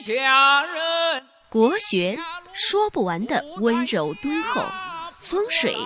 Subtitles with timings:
[0.00, 1.22] 下人。
[1.48, 2.18] 国学
[2.52, 4.62] 说不完的温柔敦厚，
[5.20, 5.76] 风水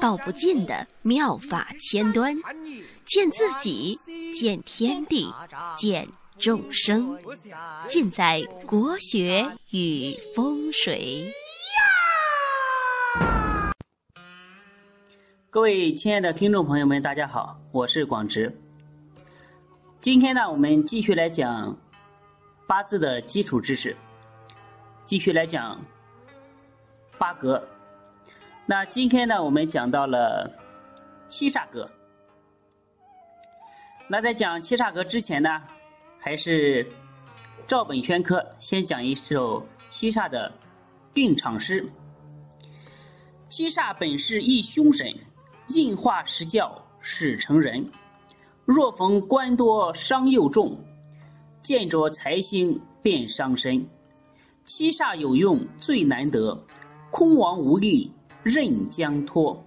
[0.00, 2.34] 道不尽的妙法千端，
[3.04, 3.98] 见自己，
[4.32, 5.32] 见天地，
[5.76, 6.08] 见
[6.38, 7.18] 众生，
[7.86, 11.30] 尽在国学与风水。
[15.50, 18.56] 各位亲爱的听众朋友们，大家好，我是广直。
[20.00, 21.76] 今天呢，我们继续来讲
[22.68, 23.96] 八字的基础知识，
[25.06, 25.82] 继续来讲
[27.16, 27.66] 八格。
[28.66, 30.52] 那今天呢，我们讲到了
[31.30, 31.90] 七煞格。
[34.06, 35.62] 那在讲七煞格之前呢，
[36.20, 36.86] 还是
[37.66, 40.52] 照本宣科，先讲一首七煞的
[41.14, 41.90] 定场诗。
[43.48, 45.10] 七煞本是一凶神，
[45.68, 47.90] 应化时教始成人。
[48.66, 50.78] 若逢官多伤又重，
[51.68, 53.86] 见着财星便伤身。
[54.64, 56.58] 七煞有用最难得，
[57.10, 58.10] 空亡无力
[58.42, 59.62] 任将托。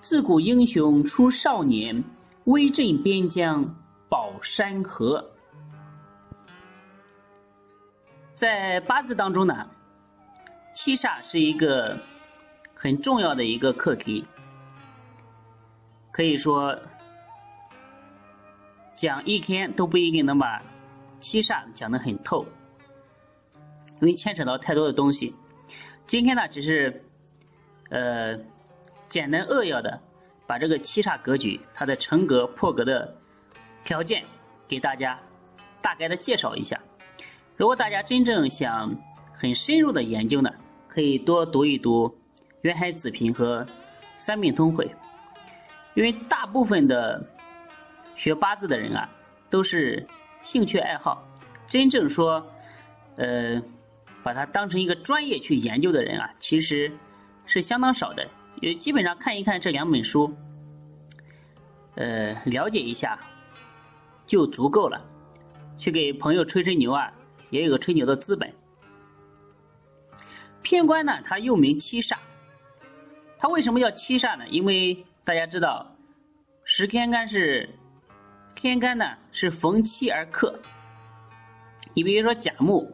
[0.00, 2.02] 自古英雄出少年，
[2.44, 3.62] 威震边疆
[4.08, 5.22] 保山河。
[8.34, 9.68] 在八字当中呢，
[10.74, 11.98] 七煞是一个
[12.72, 14.24] 很重要的一个课题，
[16.10, 16.74] 可以说。
[18.96, 20.60] 讲一天都不一定能把
[21.20, 22.44] 七煞讲得很透，
[24.00, 25.34] 因为牵扯到太多的东西。
[26.06, 27.02] 今天呢，只是
[27.90, 28.38] 呃
[29.08, 30.00] 简单扼要的
[30.46, 33.14] 把这个七煞格局、它的成格破格的
[33.84, 34.24] 条件
[34.66, 35.18] 给大家
[35.80, 36.80] 大概的介绍一下。
[37.56, 38.94] 如果大家真正想
[39.32, 40.50] 很深入的研究呢，
[40.88, 42.08] 可以多读一读
[42.62, 43.64] 《渊海子平》和
[44.16, 44.84] 《三命通会》，
[45.94, 47.24] 因为大部分的。
[48.16, 49.08] 学八字的人啊，
[49.48, 50.04] 都是
[50.40, 51.26] 兴趣爱好，
[51.66, 52.44] 真正说，
[53.16, 53.60] 呃，
[54.22, 56.90] 把它当成一个专业去研究的人啊，其实
[57.44, 58.26] 是相当少的。
[58.60, 60.32] 也基本上看一看这两本书，
[61.96, 63.18] 呃，了解一下
[64.26, 65.04] 就足够了。
[65.76, 67.12] 去给朋友吹吹牛啊，
[67.50, 68.52] 也有个吹牛的资本。
[70.62, 72.16] 偏官呢，它又名七煞，
[73.38, 74.46] 它为什么叫七煞呢？
[74.48, 75.94] 因为大家知道，
[76.64, 77.68] 十天干是。
[78.60, 80.58] 天干呢是逢七而克，
[81.94, 82.92] 你比如说甲木，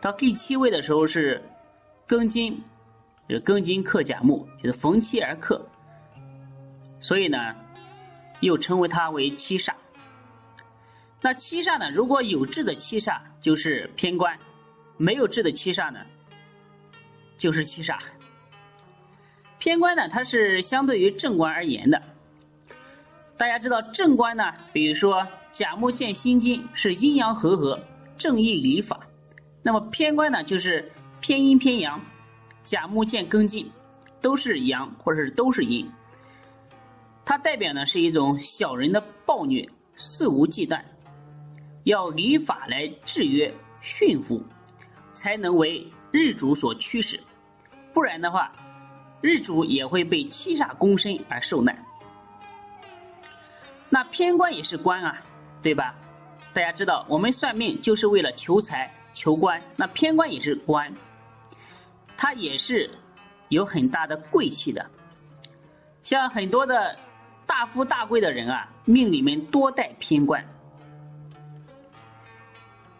[0.00, 1.42] 到第七位的时候是
[2.08, 2.58] 庚金，
[3.28, 5.60] 就是庚金克甲木，就是逢七而克，
[6.98, 7.54] 所以呢
[8.40, 9.74] 又称为它为七煞。
[11.20, 14.34] 那七煞呢，如果有制的七煞就是偏官，
[14.96, 16.00] 没有制的七煞呢
[17.36, 17.98] 就是七煞。
[19.58, 22.02] 偏官呢，它是相对于正官而言的。
[23.36, 27.78] 大家知道正官呢，比如说甲木见辛金是阴阳和合，
[28.16, 28.96] 正义礼法；
[29.62, 30.88] 那么偏官呢，就是
[31.20, 32.00] 偏阴偏阳，
[32.62, 33.68] 甲木见庚金
[34.20, 35.90] 都是阳或者是都是阴。
[37.24, 40.80] 它代表呢是一种小人的暴虐，肆无忌惮，
[41.82, 44.44] 要礼法来制约驯服，
[45.12, 47.18] 才能为日主所驱使，
[47.92, 48.52] 不然的话，
[49.20, 51.83] 日主也会被七煞攻身而受难。
[53.94, 55.22] 那偏官也是官啊，
[55.62, 55.94] 对吧？
[56.52, 59.62] 大家知道，我们算命就是为了求财、求官。
[59.76, 60.92] 那偏官也是官，
[62.16, 62.90] 他也是
[63.50, 64.84] 有很大的贵气的。
[66.02, 66.96] 像很多的
[67.46, 70.44] 大富大贵的人啊，命里面多带偏官。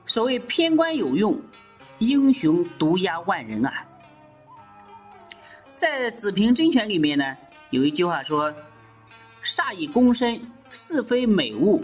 [0.07, 1.37] 所谓偏官有用，
[1.99, 3.85] 英雄独压万人啊。
[5.75, 7.37] 在《子平真诠》里面呢，
[7.71, 8.55] 有一句话说
[9.43, 10.41] ：“煞以躬身。”
[10.75, 11.83] 是非美物，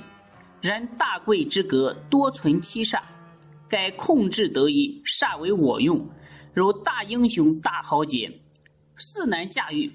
[0.61, 3.01] 然大贵之格多存七煞，
[3.69, 6.05] 该控制得宜，煞为我用。
[6.53, 8.29] 如大英雄、大豪杰，
[8.97, 9.89] 事难驾驭，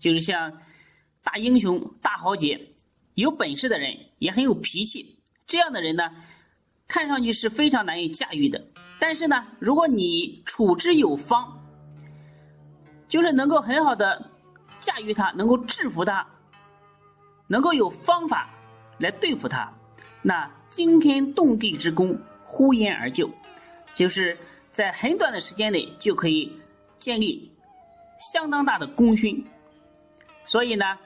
[0.00, 0.50] 就是像
[1.22, 2.58] 大英雄、大豪杰，
[3.14, 6.10] 有本事的人也很有脾气，这样的人呢，
[6.88, 8.64] 看上去是非常难以驾驭的。
[8.98, 11.60] 但是呢，如果你处之有方，
[13.08, 14.30] 就是能够很好的
[14.80, 16.26] 驾驭他，能够制服他。
[17.52, 18.48] 能够有方法
[18.98, 19.70] 来对付他，
[20.22, 23.30] 那惊天动地之功呼延而就，
[23.92, 24.34] 就是
[24.70, 26.50] 在很短的时间内就可以
[26.98, 27.52] 建立
[28.18, 29.46] 相当大的功勋。
[30.44, 30.86] 所以呢，《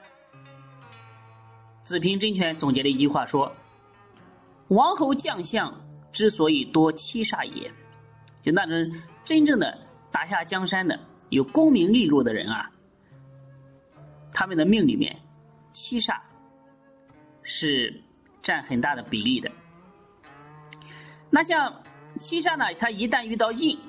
[1.83, 3.51] 子平真诠》总结了一句话说
[4.69, 5.69] ：“王侯将相
[6.13, 7.69] 之所以多七煞也，
[8.41, 9.77] 就那种真正的
[10.13, 10.97] 打下江山的、
[11.27, 12.71] 有功名利禄的人啊，
[14.31, 15.13] 他们的命里面
[15.73, 16.17] 七煞。”
[17.49, 18.03] 是
[18.41, 19.49] 占很大的比例的。
[21.29, 21.81] 那像
[22.19, 23.79] 七煞呢，它一旦遇到印，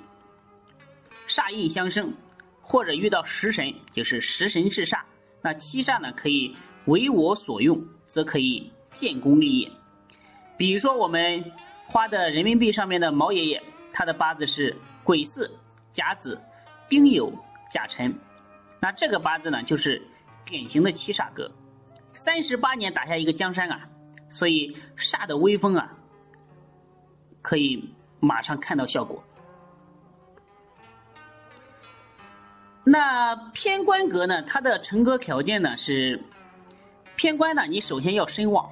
[1.26, 2.14] 煞印相生，
[2.62, 5.00] 或者遇到食神，就是食神制煞，
[5.42, 6.56] 那七煞呢可以
[6.86, 9.70] 为我所用，则可以建功立业。
[10.56, 11.44] 比如说我们
[11.86, 13.62] 花的人民币上面的毛爷爷，
[13.92, 15.50] 他的八字是癸巳、
[15.90, 16.40] 甲子、
[16.88, 17.32] 丁酉、
[17.70, 18.14] 甲辰，
[18.80, 20.00] 那这个八字呢就是
[20.44, 21.50] 典型的七煞格，
[22.18, 23.88] 三十八年打下一个江山啊，
[24.28, 25.88] 所以煞的威风啊，
[27.40, 27.94] 可以。
[28.20, 29.22] 马上看到效果。
[32.82, 34.42] 那偏官格呢？
[34.42, 36.20] 它的成格条件呢是
[37.14, 38.68] 偏官呢，你首先要身旺，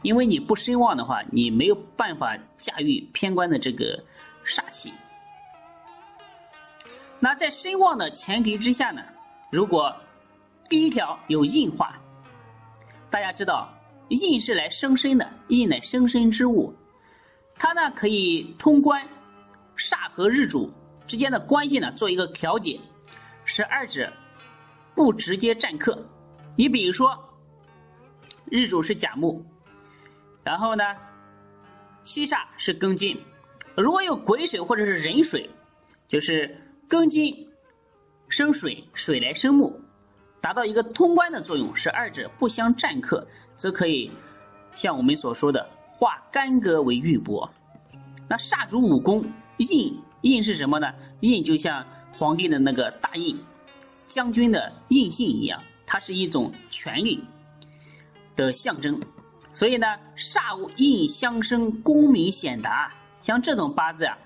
[0.00, 4.02] 因为你不身旺的话，你没有办法驾驭偏官的这个
[4.46, 4.90] 煞气。
[7.20, 9.02] 那在身旺的前提之下呢，
[9.52, 9.94] 如果
[10.70, 12.00] 第一条有印化，
[13.16, 13.72] 大家知道
[14.10, 16.70] 印是来生身的，印乃生身之物。
[17.54, 19.08] 它呢可以通关，
[19.74, 20.70] 煞和日主
[21.06, 22.78] 之间的关系呢做一个调节，
[23.46, 24.12] 使二者
[24.94, 26.06] 不直接占克。
[26.56, 27.18] 你比如说，
[28.50, 29.42] 日主是甲木，
[30.44, 30.84] 然后呢，
[32.02, 33.18] 七煞是庚金，
[33.78, 35.48] 如果有癸水或者是壬水，
[36.06, 36.54] 就是
[36.86, 37.34] 庚金
[38.28, 39.74] 生水，水来生木，
[40.46, 43.26] 达到一个通关的作用，使二者不相占克，
[43.56, 44.08] 则可以
[44.72, 45.68] 像我们所说的。
[45.84, 47.50] 化干戈为玉帛，
[48.28, 49.24] 那煞主武功，
[49.56, 50.86] 印印是什么呢？
[51.18, 53.36] 印就像皇帝的那个大印，
[54.06, 57.24] 将军的印信一样，它是一种权力
[58.36, 59.00] 的象征。
[59.52, 62.94] 所以呢，煞印相生，功名显达。
[63.20, 64.16] 像这种八字啊，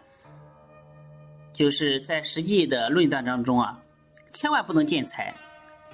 [1.54, 3.80] 就是在实际的论断当中啊，
[4.32, 5.34] 千万不能见财，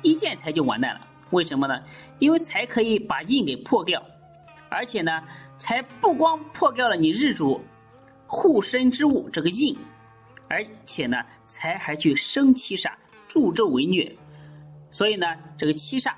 [0.07, 1.01] 一见财就完蛋了。
[1.31, 1.83] 为什么呢？
[2.19, 4.03] 因为财可以把印给破掉，
[4.69, 5.23] 而且呢。
[5.59, 7.59] 才不光破掉了你日主
[8.27, 9.75] 护身之物这个印，
[10.49, 11.17] 而且呢，
[11.47, 12.91] 才还去生七煞
[13.27, 14.15] 助纣为虐，
[14.91, 15.27] 所以呢，
[15.57, 16.13] 这个七煞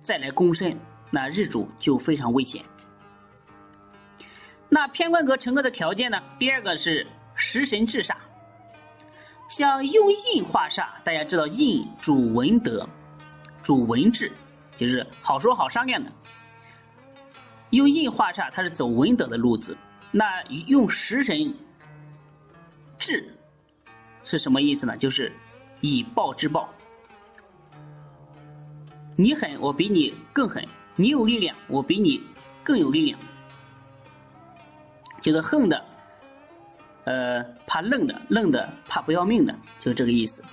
[0.00, 0.78] 再来攻身，
[1.10, 2.62] 那日主就非常危险。
[4.68, 6.22] 那偏官格成格的条件呢？
[6.38, 7.04] 第二个是
[7.34, 8.14] 食神制煞，
[9.48, 12.88] 像用印化煞，大家知道印主文德，
[13.64, 14.30] 主文治，
[14.76, 16.12] 就是好说好商量的。
[17.70, 19.76] 用印画煞，它是走文德的路子。
[20.12, 21.52] 那用食神
[22.98, 23.34] 制
[24.22, 24.96] 是什么意思呢？
[24.96, 25.32] 就是
[25.80, 26.68] 以暴制暴。
[29.16, 30.62] 你狠，我比你更狠；
[30.94, 32.22] 你有力量，我比你
[32.62, 33.18] 更有力量。
[35.20, 35.84] 就是横的，
[37.04, 40.44] 呃，怕愣的；愣的怕不要命的，就是这个意思。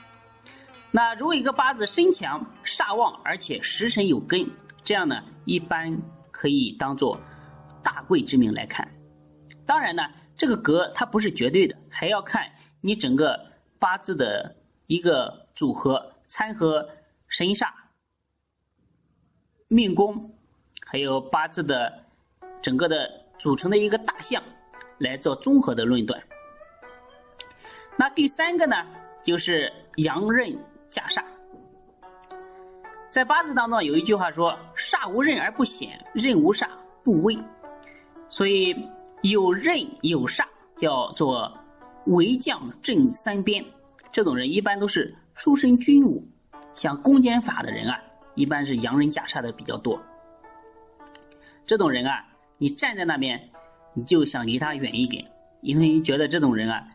[0.92, 4.50] 那如果一个八字身强煞旺，而且食神有根，
[4.84, 5.98] 这样呢，一般。
[6.34, 7.20] 可以当做
[7.84, 8.90] 大贵之命来看，
[9.66, 10.02] 当然呢，
[10.38, 12.50] 这个格它不是绝对的，还要看
[12.80, 13.46] 你整个
[13.78, 14.56] 八字的
[14.88, 16.88] 一个组合，参合
[17.28, 17.68] 神煞、
[19.68, 20.34] 命宫，
[20.88, 22.06] 还有八字的
[22.62, 24.42] 整个的组成的一个大象
[25.00, 26.20] 来做综合的论断。
[27.98, 28.88] 那第三个呢，
[29.22, 30.58] 就是阳刃
[30.92, 31.24] 架煞。
[33.10, 36.68] 在八字当中有一句话说：“煞无刃而不显，刃无煞
[37.04, 37.36] 不威。”
[38.30, 38.76] 所以
[39.24, 40.46] 有刃有煞
[40.76, 41.52] 叫做
[42.06, 43.66] 为将镇三边。
[44.12, 46.24] 这种人一般都是出身军武，
[46.74, 48.00] 像攻坚法的人啊，
[48.36, 50.00] 一般是洋人架煞的比较多。
[51.66, 52.26] 这种人啊，
[52.58, 53.42] 你站在那边，
[53.94, 55.26] 你就想离他远一点，
[55.62, 56.86] 因为觉得这种人啊，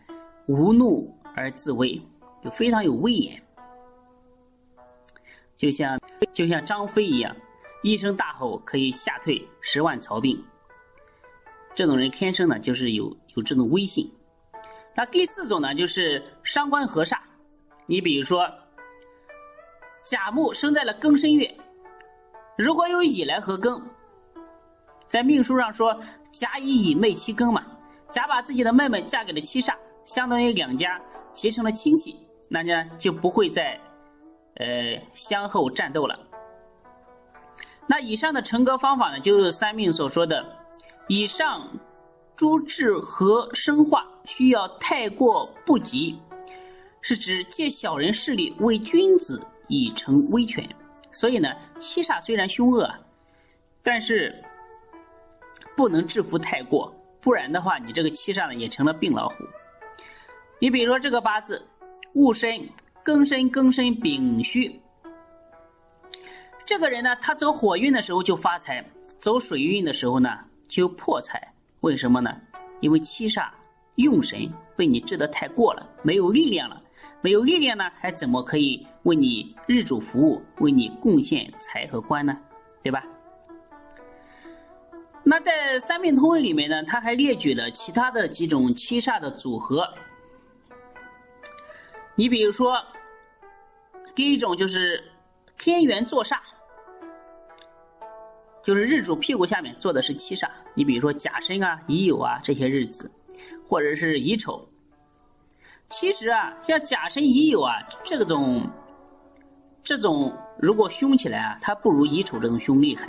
[0.47, 2.01] 无怒而自威，
[2.43, 3.43] 就非常有威严。
[5.57, 5.99] 就像
[6.33, 7.35] 就像张飞一样，
[7.83, 10.39] 一声大吼可以吓退十万曹兵。
[11.75, 14.11] 这种人天生呢就是有有这种威信。
[14.95, 17.19] 那第四种呢就是伤官合煞。
[17.87, 18.51] 你比如说，
[20.03, 21.55] 甲木生在了庚申月，
[22.57, 23.81] 如果有乙来合庚，
[25.07, 25.99] 在命书上说
[26.33, 27.65] 甲乙乙妹七庚嘛，
[28.11, 31.01] 甲把自己的妹妹嫁给了七煞，相当于两家
[31.33, 32.17] 结成了亲戚，
[32.51, 33.81] 那呢就不会在。
[34.59, 36.19] 呃，相后战斗了。
[37.87, 40.45] 那以上的成格方法呢，就是三命所说的
[41.09, 41.69] 以上
[42.35, 46.19] 诸治和生化需要太过不及，
[47.01, 50.67] 是指借小人势力为君子以成威权。
[51.13, 51.49] 所以呢，
[51.79, 52.91] 七煞虽然凶恶，
[53.83, 54.43] 但是
[55.77, 59.45] 不能制服太过，不然的话，你这个七煞呢也成了病老虎。
[60.59, 61.63] 你比如说这个八字
[62.15, 62.67] 戊申。
[63.07, 64.81] 庚申、庚申、丙戌，
[66.65, 68.85] 这个人呢，他走火运的时候就发财，
[69.21, 70.37] 走水运的时候呢
[70.67, 71.41] 就破财。
[71.83, 72.37] 为什么呢？
[72.81, 73.49] 因为七煞
[73.95, 76.83] 用神被你治得太过了，没有力量了，
[77.21, 82.37] 没有力量呢，还怎么可以为你日主服务，为你贡献财和官呢？
[82.83, 83.05] 对吧？
[85.23, 89.89] 那在三命通位里面呢，他还列举了其他的几种七煞的组合。
[92.17, 92.83] 你比如说，
[94.17, 95.05] 第一种就是
[95.59, 96.39] 天元坐煞。
[98.63, 103.09] 就是日主屁股下面坐的是七煞，你比如说甲申啊、乙酉啊这些日子，
[103.65, 104.67] 或者是乙丑。
[105.89, 108.69] 其实啊，像甲申、乙酉啊这种，
[109.85, 113.09] 这种如果凶起来啊，它不如乙丑这种凶厉害。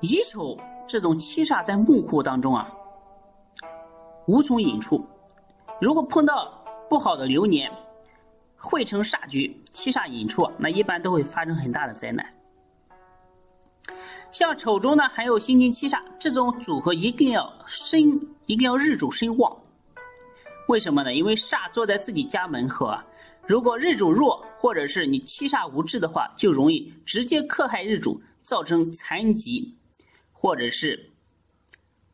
[0.00, 2.68] 乙丑这种七煞在木库当中啊，
[4.26, 5.06] 无从引出。
[5.80, 7.70] 如果碰到不好的流年，
[8.62, 12.24] 会成煞局，七煞引出，那一般都会发生很大的灾难。
[14.30, 18.00] 像丑中呢还有辛金七煞，这种组合一定要身，
[18.46, 19.54] 一定要日主身旺。
[20.68, 21.12] 为什么呢？
[21.12, 23.04] 因为煞坐在自己家门口啊，
[23.46, 29.76] 如果日主弱，或者是你七煞无制的话，就容易直接克害日主，造成残疾
[30.30, 31.10] 或者是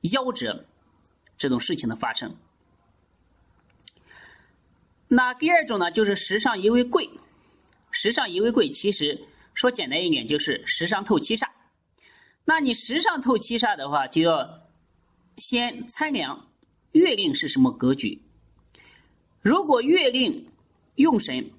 [0.03, 0.65] 夭折
[1.37, 2.35] 这种事情的发生。
[5.09, 7.09] 那第二种呢，就是时上移为贵，
[7.91, 9.19] 时上移为贵，其实
[9.55, 11.49] 说简单一点，就是时上透七煞。
[12.45, 14.69] 那你时上透七煞的话，就要
[15.39, 16.49] 先参量
[16.93, 18.23] 月令是什么格局。
[19.41, 20.51] 如果月令
[20.97, 21.51] 用神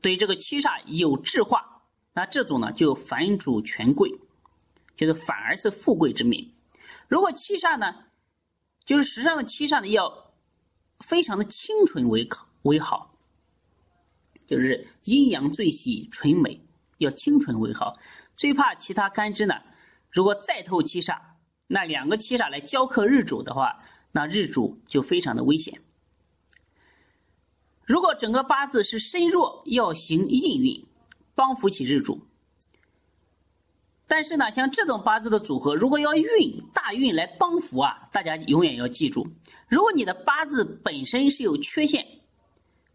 [0.00, 1.82] 对这个七煞有智化，
[2.14, 4.10] 那这种呢就反主权贵，
[4.96, 6.54] 就是反而是富贵之命。
[7.08, 8.04] 如果七煞呢，
[8.84, 10.25] 就是时上的七煞呢要
[11.00, 12.28] 非常的清纯为
[12.62, 13.14] 为好，
[14.46, 16.60] 就是阴阳最喜纯美，
[16.98, 17.94] 要清纯为好。
[18.36, 19.54] 最怕其他干支呢。
[20.10, 21.18] 如果再透七煞，
[21.66, 23.78] 那两个七煞来交克日主的话，
[24.12, 25.80] 那日主就非常的危险。
[27.84, 30.86] 如果整个八字是身弱，要行印运，
[31.34, 32.26] 帮扶起日主。
[34.08, 36.24] 但是呢，像这种八字的组合，如果要运
[36.72, 39.26] 大运来帮扶啊，大家永远要记住，
[39.68, 42.06] 如果你的八字本身是有缺陷，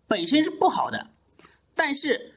[0.08, 1.08] 本身是不好的，
[1.76, 2.34] 但是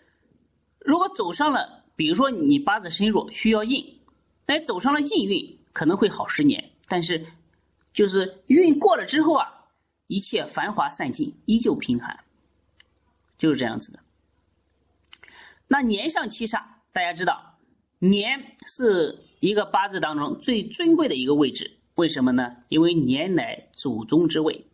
[0.80, 4.00] 如果走上了，比如说你八字身弱，需要印。
[4.46, 7.24] 哎，走上了印运，可能会好十年，但是
[7.94, 9.70] 就是运过了之后啊，
[10.08, 12.24] 一切繁华散尽，依旧贫寒，
[13.38, 14.00] 就是这样子的。
[15.68, 16.62] 那年上七煞，
[16.92, 17.53] 大家知道，
[18.08, 22.54] 年是一个八字当中最尊贵的一个位置，为什么呢？
[22.68, 24.66] 因为年乃祖宗之位，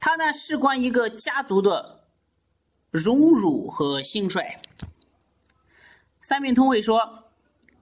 [0.00, 2.04] 它呢事关一个家族的
[2.90, 4.60] 荣辱和兴衰。
[6.20, 7.24] 三命通位说。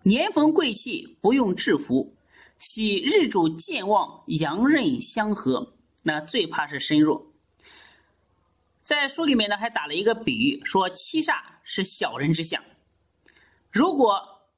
[0.03, 2.15] 年逢贵气，不用制服，
[2.61, 5.75] 喜日主健旺，阳刃相合。
[6.05, 7.27] 那最怕是身弱。
[8.85, 12.63] 在书里面呢，还打了一个比喻，说七煞是小人之相。
[13.77, 14.49] 如果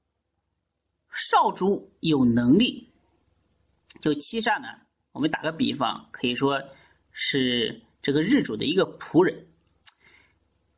[1.10, 2.92] 少主有能力，
[4.00, 4.68] 就七煞呢，
[5.10, 6.62] 我们打个比方，可以说
[7.10, 9.48] 是这个日主的一个仆人。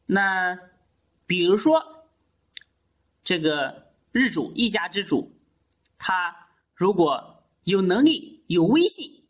[0.06, 0.58] 那
[1.26, 2.06] 比如说
[3.22, 3.88] 这个。
[4.12, 5.36] 日主一家之主，
[5.96, 9.24] 他如果有能力、有威信，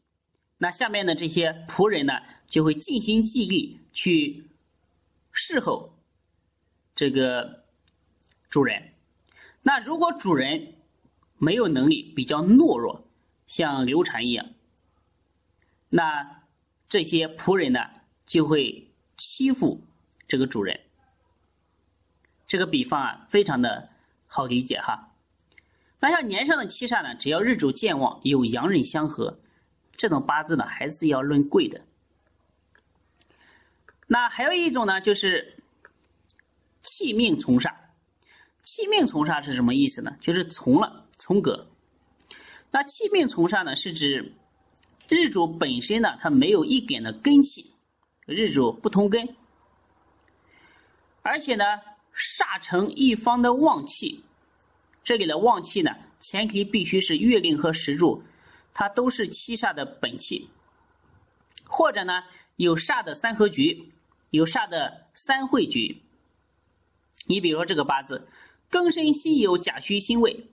[0.56, 2.14] 那下面的这些仆人呢，
[2.48, 4.48] 就会尽心尽力去
[5.32, 5.98] 侍候
[6.94, 7.62] 这个
[8.48, 8.94] 主人。
[9.62, 10.74] 那如果主人
[11.38, 13.08] 没有能力，比较懦弱，
[13.46, 14.46] 像刘禅一样，
[15.88, 16.44] 那
[16.88, 17.80] 这些仆人呢，
[18.26, 19.82] 就会欺负
[20.26, 20.80] 这个主人。
[22.46, 23.88] 这个比方啊，非常的。
[24.32, 25.12] 好理解哈，
[25.98, 29.40] 那像年上的七煞呢，只要日主健旺，有阳刃相合，
[29.96, 31.84] 这种八字呢还是要论贵的。
[34.06, 35.56] 那还有一种呢，就是
[36.80, 37.74] 气命从煞。
[38.80, 40.16] 气命从煞是什么意思呢？
[40.20, 41.66] 就是从了从格。
[42.70, 44.32] 那气命从煞呢，是指
[45.08, 47.74] 日主本身呢，它没有一点的根气，
[48.24, 49.36] 日主不通根，
[51.22, 51.64] 而且呢。
[52.12, 54.22] 煞成一方的旺气，
[55.02, 58.22] 这里的旺气呢，前提必须是月令和时柱，
[58.74, 60.50] 它都是七煞的本气，
[61.66, 62.24] 或者呢
[62.56, 63.90] 有煞的三合局，
[64.30, 66.02] 有煞的三会局。
[67.26, 68.28] 你比如说这个八字，
[68.70, 70.48] 庚申辛酉甲戌辛未，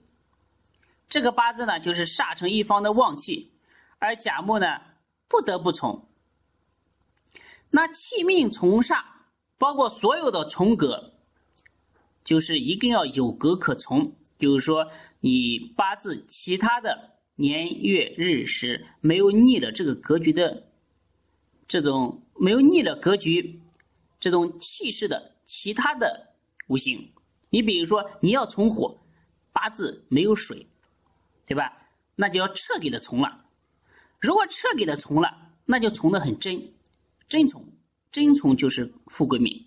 [1.08, 3.52] 这个八字呢就是煞成一方的旺气，
[3.98, 4.80] 而甲木呢
[5.28, 6.06] 不得不从。
[7.70, 9.04] 那气命从煞，
[9.56, 11.14] 包括所有的从格。
[12.24, 14.86] 就是一定要有格可从，就是说
[15.20, 20.68] 你八字其他的年月日时没有逆了这个格局的
[21.66, 23.62] 这种没有逆了格局
[24.20, 26.34] 这种气势的其他的
[26.66, 27.10] 五行，
[27.50, 28.96] 你比如说你要从火，
[29.52, 30.66] 八字没有水，
[31.46, 31.76] 对吧？
[32.14, 33.44] 那就要彻底的从了。
[34.20, 35.30] 如果彻底的从了，
[35.64, 36.72] 那就从的很真，
[37.28, 37.64] 真从，
[38.10, 39.66] 真从就是富贵命。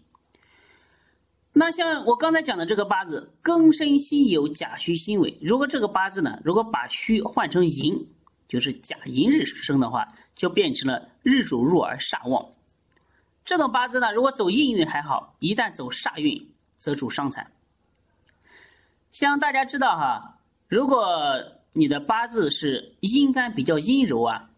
[1.53, 5.37] 那像我刚才讲的这个八字，庚申辛酉甲戌辛未。
[5.41, 8.07] 如果这个八字呢，如果把戌换成寅，
[8.47, 12.45] 就是甲寅日生的话，就变成了日主弱而煞旺。
[13.43, 17.49] 这种八字呢，如果走印运还好，一旦走煞运，则主伤残。
[19.11, 21.05] 像大家知道哈，如果
[21.73, 24.49] 你的八字是阴干比较阴柔啊，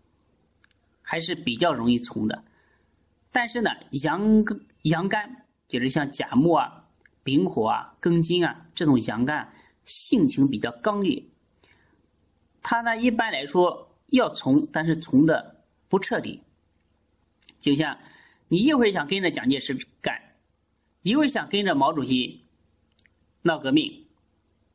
[1.01, 2.43] 还是比较容易从的。
[3.31, 3.72] 但是呢，
[4.03, 4.43] 阳
[4.83, 6.79] 阳干就是像甲木啊。
[7.25, 9.50] 丙火啊，庚金啊，这种阳干
[9.86, 11.24] 性情比较刚烈，
[12.62, 16.43] 他呢一般来说要从，但是从的不彻底。
[17.62, 17.98] 就像
[18.50, 20.22] 你一会想跟着蒋介石干，
[21.03, 22.43] 一会想跟着毛主席
[23.43, 24.02] 闹革命，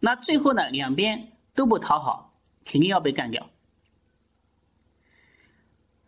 [0.00, 2.30] 那最后呢两边都不讨好，
[2.64, 3.50] 肯定要被干掉。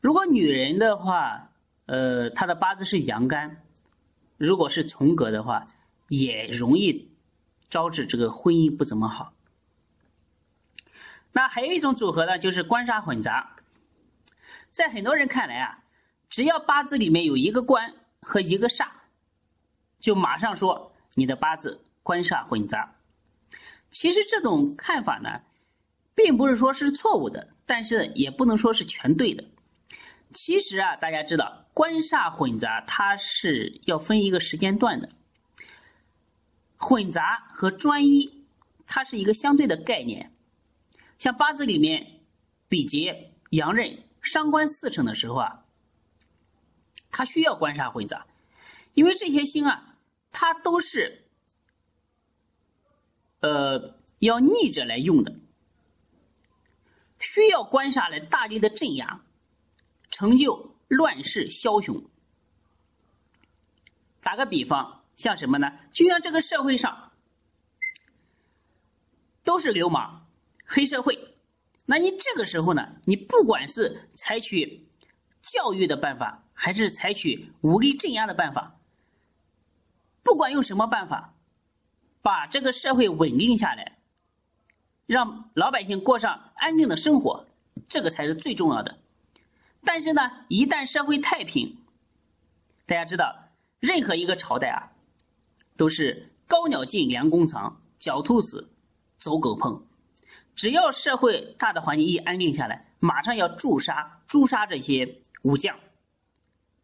[0.01, 1.51] 如果女人的话，
[1.87, 3.63] 呃，她的八字是阳干，
[4.37, 5.67] 如果是从格的话。
[6.11, 7.15] 也容易
[7.69, 9.33] 招致这个婚姻不怎么好。
[11.31, 13.55] 那还有一种组合呢，就是官煞混杂。
[14.73, 15.85] 在很多人看来啊，
[16.29, 18.89] 只要八字里面有一个官和一个煞，
[20.01, 22.97] 就马上说你的八字官煞混杂。
[24.01, 25.43] 其实这种看法呢，
[26.15, 29.45] 并不是说是错误的，但是也不能说是全对的。
[30.33, 35.11] 其实啊，大家知道官煞混杂，它是要分一个时间段的。
[36.79, 38.43] 混杂和专一，
[38.87, 40.33] 它是一个相对的概念。
[41.19, 42.23] 像八字里面
[42.71, 45.67] 比劫、阳刃、伤官四成的时候啊，
[47.11, 48.27] 它需要官煞混杂，
[48.95, 49.97] 因为这些星啊，
[50.33, 51.27] 它都是
[53.41, 55.35] 呃要逆着来用的，
[57.19, 59.23] 需要观察来大力的镇压，
[60.11, 62.03] 成就乱世枭雄。
[64.21, 64.99] 打个比方。
[65.17, 65.71] 像什么呢？
[65.93, 67.13] 就像这个社会上
[69.45, 70.27] 都是流氓、
[70.65, 71.37] 黑社会，
[71.85, 72.91] 那你这个时候呢？
[73.05, 74.89] 你不管是采取
[75.43, 78.81] 教育的办法，还是采取武力镇压的办法，
[80.23, 81.35] 不管用什么办法，
[82.23, 83.99] 把这个社会稳定下来，
[85.07, 87.47] 让老百姓过上安定的生活，
[87.89, 88.99] 这个才是最重要的。
[89.85, 91.77] 但是呢，一旦社会太平，
[92.87, 93.35] 大家知道，
[93.81, 94.93] 任何一个朝代啊。
[95.77, 98.71] 都是高鸟尽，良弓藏；狡兔死，
[99.17, 99.81] 走狗烹。
[100.55, 105.75] 只要社会大的环境一安定下来，马上要诛杀诛杀这些武将。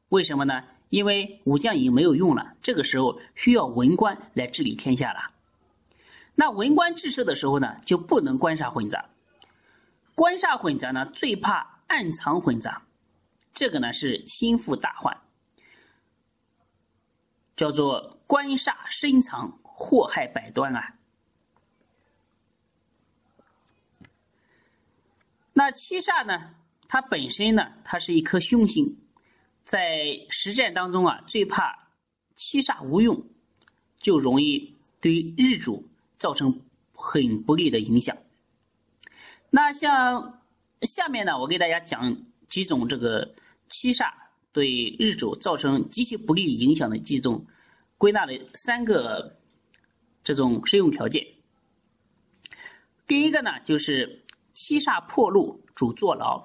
[0.09, 0.65] 为什么呢？
[0.97, 5.21] 因为武将已经没有用了，这个时候需要文官来治理天下了。
[6.35, 9.11] 那文官治世的时候呢，就不能官煞混杂。
[10.15, 12.81] 官煞混杂呢，最怕暗藏混杂，
[13.53, 15.15] 这个呢是心腹大患。
[17.55, 20.95] 叫做官煞深藏，祸害百端啊。
[25.53, 26.55] 那七煞呢？
[26.89, 28.97] 它本身呢，它是一颗凶星，
[29.67, 31.91] 在实战当中啊，最怕
[32.37, 33.23] 七煞无用，
[33.99, 35.87] 就容易对日主
[36.19, 36.59] 造成
[36.95, 38.17] 很不利的影响。
[39.51, 40.41] 那像
[40.81, 42.17] 下面呢，我给大家讲
[42.49, 43.35] 几种这个
[43.69, 44.11] 七煞。
[44.53, 47.45] 对日主造成极其不利影响的几种，
[47.99, 49.37] 归纳了三个
[50.25, 51.23] 这种适用条件。
[53.07, 54.25] 第一个呢，就是
[54.55, 56.43] 七煞破路主坐牢，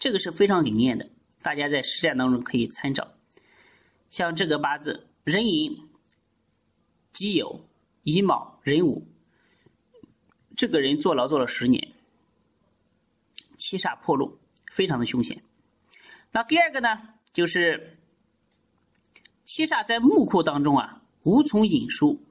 [0.00, 1.08] 这个是非常灵验的，
[1.44, 3.12] 大家在实战当中可以参照。
[4.08, 5.78] 像这个八字壬寅、
[7.12, 7.60] 己酉、
[8.04, 9.06] 乙卯、壬午，
[10.56, 11.92] 这个人坐牢坐了十年，
[13.58, 14.38] 七煞破路，
[14.72, 15.42] 非常的凶险。
[16.32, 16.88] 那第二个呢？
[17.32, 17.98] 就是
[19.44, 22.24] 七煞在木库当中啊，无从引出，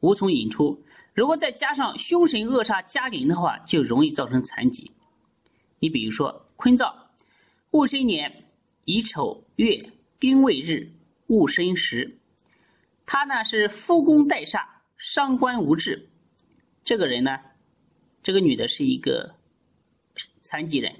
[0.00, 0.84] 无从引出。
[1.14, 4.92] 如果再加上凶神恶煞加临的话，就容易造成残疾。
[5.80, 6.94] 你比如说坤燥，
[7.70, 8.50] 戊申年
[8.84, 10.90] 乙丑月丁未日
[11.28, 12.18] 戊申时，
[13.06, 16.10] 他呢是夫宫带煞，伤官无志。
[16.82, 17.38] 这个人呢，
[18.24, 19.36] 这个女的是一个
[20.42, 20.92] 残疾人。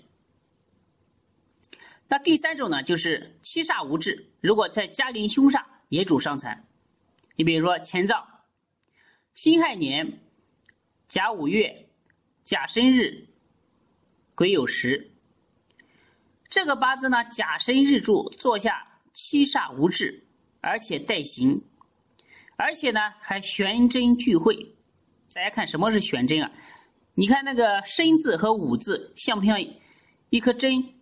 [2.06, 6.68] 那第三种呢，就是七煞无志，如果再加临凶煞，也主伤残。
[7.34, 8.24] 你比如说乾燥，
[9.34, 10.20] 辛亥年
[11.08, 11.88] 甲午月
[12.44, 13.26] 甲申日
[14.36, 15.09] 癸酉时。
[16.50, 20.26] 这个八字呢，甲申日柱坐下七煞无制，
[20.60, 21.62] 而且带刑，
[22.56, 24.56] 而且呢还玄真聚会。
[25.32, 26.50] 大家看什么是玄真啊？
[27.14, 29.56] 你看那个申字和午字像不像
[30.30, 30.92] 一颗针？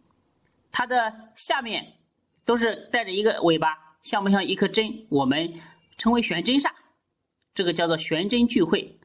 [0.70, 1.94] 它的下面
[2.44, 3.68] 都是带着一个尾巴，
[4.02, 5.06] 像不像一颗针？
[5.08, 5.50] 我们
[5.96, 6.70] 称为玄真煞，
[7.54, 8.98] 这个叫做玄真聚会。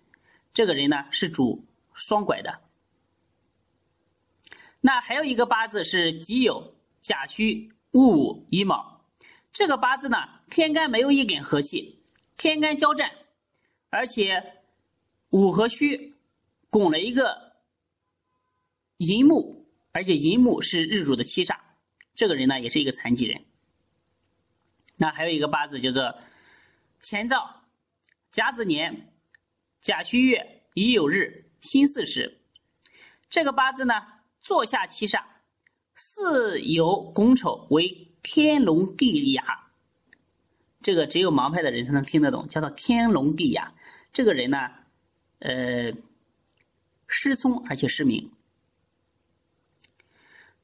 [0.54, 2.60] 这个人呢是主双拐的。
[4.86, 9.00] 那还有一个八字是己酉、甲戌、戊午、乙卯，
[9.54, 10.18] 这个八字呢
[10.50, 12.04] 天干没有一点和气，
[12.36, 13.10] 天干交战，
[13.90, 14.62] 而且
[15.30, 16.14] 午和戌
[16.70, 17.54] 拱了一个
[18.98, 21.58] 寅木，而且寅木是日主的七煞，
[22.14, 23.42] 这个人呢也是一个残疾人。
[24.98, 26.14] 那还有一个八字叫做
[27.02, 27.64] 乾兆、
[28.32, 29.14] 甲子年、
[29.80, 32.42] 甲戌月、乙酉日、辛巳时，
[33.30, 34.10] 这个八字呢。
[34.44, 35.24] 坐下七煞，
[35.96, 39.42] 四有拱丑为天龙地雅，
[40.82, 43.72] 这个只有盲派的人才能听得懂，叫做天龙地雅。
[44.12, 44.70] 这个人呢，
[45.40, 45.94] 呃，
[47.08, 48.30] 失聪而且失明。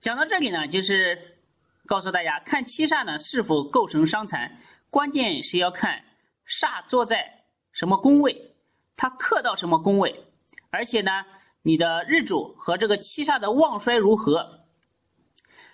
[0.02, 1.38] 讲到这里呢，就是
[1.86, 6.04] 告诉大家，看七煞呢是否构成伤残，关键是要看
[6.46, 8.56] 煞坐在什么宫位，
[8.98, 10.26] 它克到什么宫位，
[10.70, 11.24] 而且呢。
[11.62, 14.62] 你的日主和这个七煞的旺衰如何？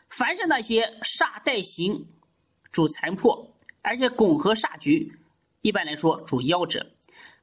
[0.10, 2.08] 凡是那些煞带刑，
[2.72, 3.48] 主残破，
[3.82, 5.16] 而且拱合煞局，
[5.62, 6.86] 一般来说主夭折。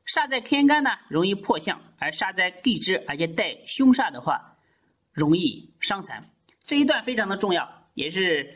[0.07, 4.57] 煞在天干呢，容易破相；而煞在地支，而且带凶煞的话，
[5.13, 6.29] 容易伤残。
[6.65, 8.53] 这一段非常的重要，也是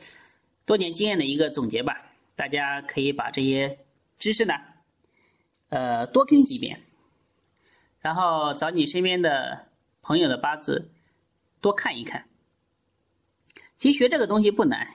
[0.64, 1.94] 多年经验的一个总结吧。
[2.35, 3.79] 大家可以把这些
[4.18, 4.55] 知识呢，
[5.68, 6.81] 呃，多听几遍，
[8.01, 9.68] 然后找你身边的。
[10.07, 10.92] 朋友的八字
[11.61, 12.29] 多看一看，
[13.77, 14.87] 其实学这个东西不难，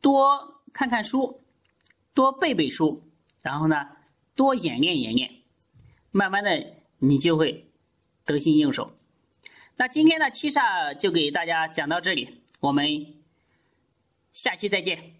[0.00, 1.40] 多看看书，
[2.12, 3.04] 多背背书，
[3.40, 3.76] 然后呢
[4.34, 5.42] 多演练演练，
[6.10, 7.70] 慢慢的你就会
[8.24, 8.98] 得心应手。
[9.76, 13.14] 那今天的七煞就给大家讲到这里，我们
[14.32, 15.15] 下期再见。